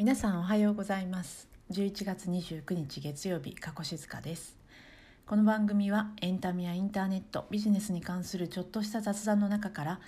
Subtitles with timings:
[0.00, 1.46] 皆さんおはようございます。
[1.72, 4.56] 11月29日月曜日加古静香です。
[5.26, 10.00] この番組はエンタメやインターネットビジネスに関するちょっとした雑談の中から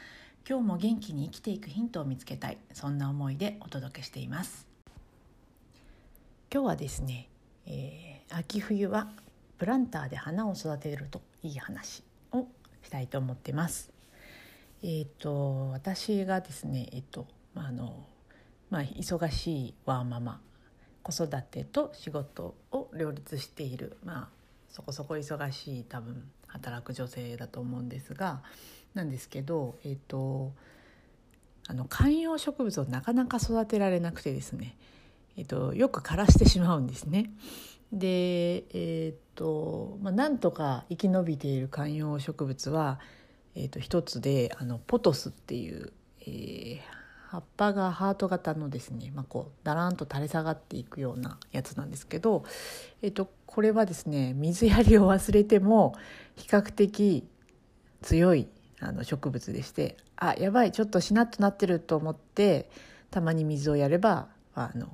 [0.48, 4.66] 今日も元気に生きていくヒントを見つけたいそんな思いでお届けしています。
[6.51, 7.29] 今日はですね、
[7.66, 9.11] えー、秋冬は
[9.59, 12.02] プランターで花を育てるといい話
[12.33, 12.47] を
[12.83, 13.93] したいと思ってます。
[14.83, 18.06] えっ、ー、と私がですねえっ、ー、とあの
[18.73, 20.41] まあ、忙しいワーママ
[21.03, 24.29] 子育てと仕事を両立している、まあ、
[24.71, 28.43] そこそこ忙しい多分働く女性だと思うんですが。
[28.95, 30.53] なんですけど、えーと、
[31.67, 34.77] あの観葉植物をなかなか育てられなくてですね、
[35.37, 37.31] えーと、よく枯らしてしまうんですね。
[37.93, 43.01] で、えーとまあ、なんとか生き延びている観葉植物は、
[43.55, 46.81] えー、と一つであのポトスっていう、えー、
[47.33, 52.44] 葉っぱがハート型のですね、まあ、こうだらんと垂れ下がっていくようなやつなんですけど、
[53.00, 55.94] えっと、これはですね水やりを忘れても
[56.36, 57.27] 比較的
[58.02, 58.48] 強い
[58.80, 62.69] あの植物でしてあやばいちょっとしなっとなってると思って
[63.11, 64.89] たまに水をやればあの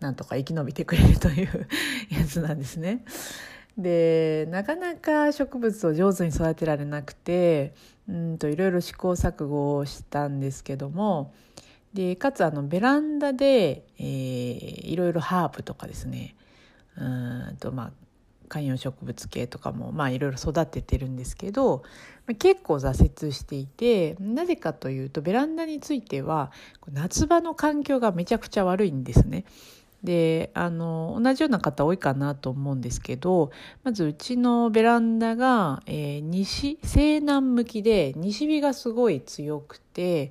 [0.00, 1.68] なんとか生き延びてくれるという
[2.10, 3.04] やつなんですね。
[3.76, 7.72] でなかなか植物を上手に育てられなくて
[8.08, 11.32] うんといろいろ試行錯誤をしたんですけども
[11.98, 16.36] でかつあのベランダで、えー、いろいろハーブとかですね
[16.96, 17.92] うんとまあ
[18.48, 21.82] 観葉植物系とかもまあいろいろ育ててるんですけど
[22.38, 26.52] 結構挫折していてなぜかというとベランダについては
[26.88, 29.44] 夏場の環境がめちゃくちゃ悪いんですね。
[30.04, 33.50] であの同じような方多いかなと思うんですけど
[33.82, 40.30] まずうちのベランダが、えー、西西南向きで西日がすごい強くて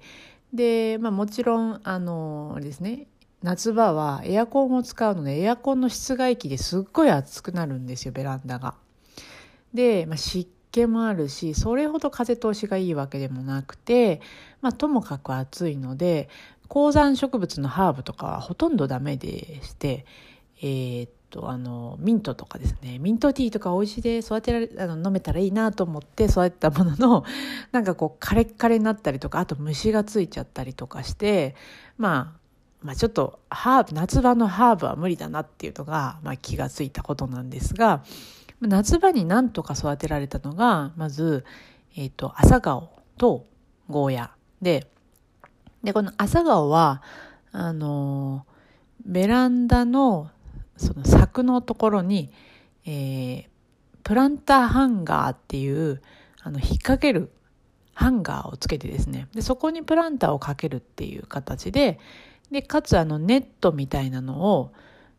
[0.53, 3.07] で、まあ、もちろんあのですね
[3.43, 8.75] 夏場はエアコンを使うのでエアコンの室外機ですっごい暑くなるんですよベランダが。
[9.73, 14.21] で、まあ、湿気もあるしそれほど風通しがいいわけでもなくて、
[14.61, 16.29] まあ、ともかく暑いので
[16.67, 20.05] 高山植物のハーブとかはほとんどダメでして
[20.59, 22.97] えー、とあのミントとかですね。
[22.97, 27.23] ミントティーとか美味しいで育てられあの飲めたらいいなと思って育てたものの
[27.71, 31.55] なんかこうカレッカレになったりとかあと虫がついちゃったりとかして、
[31.97, 32.39] まあ、
[32.81, 38.03] まあちょっとハーブ夏場のハーブは無理だなっていうのが、まあ、気がついたことなんですが
[38.59, 41.45] 夏場になんとか育てられたのがまず、
[41.95, 43.45] えーと、朝顔と
[43.89, 44.31] ゴーヤ
[44.61, 44.87] で
[45.83, 47.03] でこの朝顔は
[47.51, 48.45] あの
[49.05, 50.31] ベランダの
[50.77, 52.31] その柵のところに、
[52.85, 53.45] えー、
[54.03, 56.01] プランターハンガーっていう
[56.41, 57.31] あの引っ掛ける
[57.93, 61.99] ハンガーをつけてですねでそこにプランターをかけるっていう形で
[62.51, 64.71] でかつあのネットみたいなのを、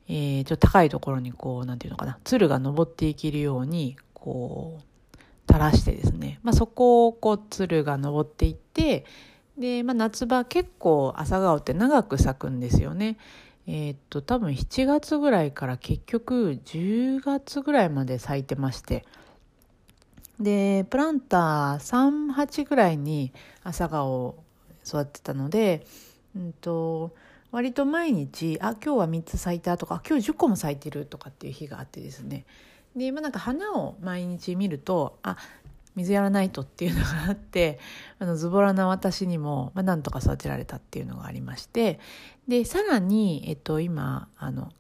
[0.09, 4.89] えー、ちょっと高いところにこうなんていうのかなつるが登っていけるようにこう
[5.49, 9.05] 垂らしてですね、まあ、そこをこうつるが登っていって
[9.59, 13.17] で、まあ、夏場結構朝顔って長く咲くんですよね。
[13.71, 19.05] えー、っと多分7月ぐらいから結局10月ぐらいまで咲いてまして。
[20.41, 23.33] でプランター38ぐらいに
[23.65, 24.45] 朝顔を
[24.87, 25.85] 育てたので、
[26.37, 27.13] うんと、
[27.51, 32.47] 割と毎日あ今日は3つ咲いたとか今日10個も咲いてるとかっていう日があってですね。
[32.97, 35.37] で今なんか花を毎日見るとあ
[35.99, 37.79] 水やらないとっていうのがあって
[38.19, 41.99] あのズボラな私にも、まあ、なんとか育てられたっていうのがありまして
[42.47, 44.73] でさらに、えっと、今あの、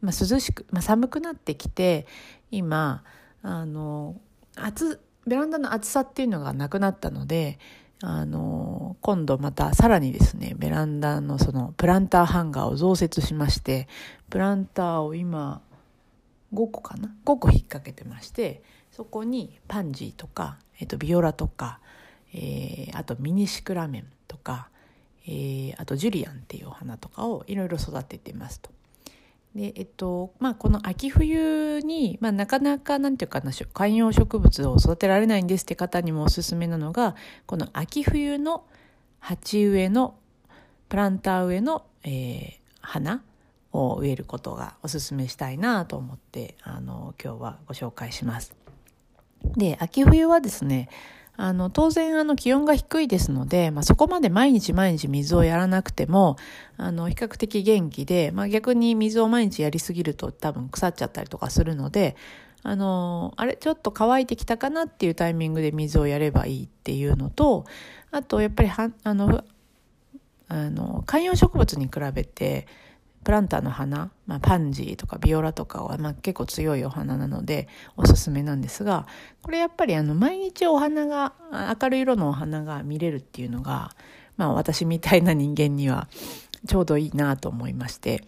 [0.00, 2.06] まあ、涼しく、まあ、寒くなってきて
[2.50, 3.04] 今
[3.42, 4.16] あの
[4.56, 7.58] 暑ベランダの暑さっていうのがなくなったので
[8.02, 13.88] あの今度またさらにですねベランダのそのプランターハンガーを増設しまして
[14.28, 15.62] プランターを今
[16.52, 18.62] 5個かな？5個引っ掛けてまして
[18.94, 21.80] そこにパンジーとか、えー、とビオラとか、
[22.32, 24.68] えー、あとミニシクラメンとか、
[25.26, 28.70] えー、あとジュリアンっていうお花とかをいろいろ育ててますと。
[29.56, 37.14] でえっとまあ、この秋冬に、まあ、なかなかなんていうかな観葉植物を育てられないんですって方にもおすすめなのが
[37.46, 38.64] この秋冬の
[39.20, 40.16] 鉢植えの
[40.88, 43.22] プランター植えの、えー、花
[43.72, 48.63] を植えることがおすすめしたいなと思ってあの今日はご紹介します。
[49.56, 50.88] で、秋冬はですね、
[51.36, 56.36] あの、当然、あの、気温が低いですので、まあ、そこまで毎日毎日水をやらなくても、
[56.76, 62.16] あの、比較的元気で、まあ、逆に水を毎日やりすぎると多分腐っちゃったりとかするので、
[62.62, 67.64] あの、あれ、ちょっと乾いてきたかなっていうタイミングで水をやればいいっていうのと、
[68.12, 69.44] あと、やっぱりは、あの、
[70.48, 72.66] あの、観葉植物に比べて、
[73.24, 79.06] プランターの花、まあ、パンジーとかビオラとかは、まあ、結構強いお花なのでおすすめなんですが
[79.42, 81.32] これやっぱりあの毎日お花が
[81.80, 83.90] 明るい色のお花が見れるっていうのが、
[84.36, 86.08] まあ、私みたいな人間には
[86.66, 88.24] ちょうどいいなと思いまして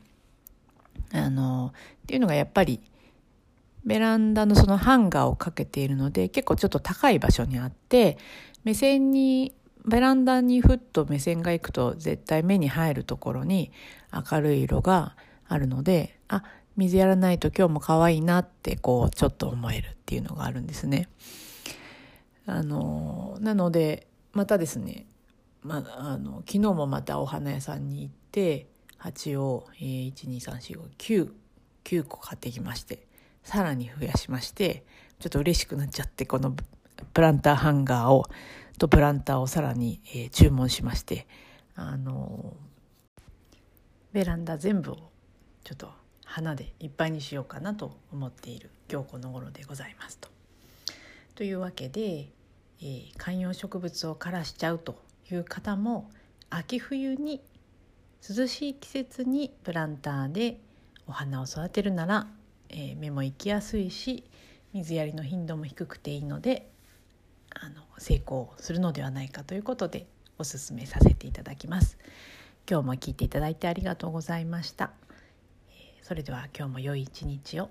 [1.13, 1.73] あの
[2.03, 2.81] っていうのがやっぱり
[3.85, 8.19] ベランダのそのハンガーをかけているので結構ちょっと高い場所にあって
[8.65, 9.55] 目線に
[9.87, 13.71] ベランダにふっと目線が行くと絶対目に入るところに
[14.13, 15.17] 明るい色が
[15.49, 16.43] あるのであ
[16.77, 21.09] 水やらないと今日も可愛いなってこうちょっと思えるっていうのがあるんですね。
[22.47, 25.07] あのなのでまたですね、
[25.63, 28.67] まあの昨日もまたお花屋さんに行って
[28.99, 31.31] 鉢を、えー、12345
[31.85, 33.07] 9個買ってきまして
[33.45, 34.85] さらに増やしまして
[35.21, 36.55] ちょっと嬉しくなっちゃってこの
[37.15, 38.27] プランターハンガーを
[38.77, 41.27] とプランターをさらに、えー、注文しまして
[41.75, 42.55] あの
[44.13, 44.97] ベランダ全部を
[45.65, 45.91] ちょっと
[46.25, 50.29] 花でいっぱいにしようかなと思っている今日この頃でございますと。
[51.35, 52.31] というわけで、
[52.81, 55.01] えー、観葉植物を枯らしちゃうと
[55.31, 56.11] いう方も
[56.51, 57.43] 秋冬に
[58.29, 60.61] 涼しい季節にプランターで
[61.07, 62.27] お花を育てるなら、
[62.71, 64.25] えー、目も行きやすいし
[64.73, 66.71] 水やりの頻度も低くていいので
[67.61, 70.07] あの成功するのではないかということで
[70.39, 71.99] おすすめさせていただきます。
[72.69, 74.91] 今日も聞いていただいてありがとうございました。
[76.03, 77.71] それでは今日も良い一日を。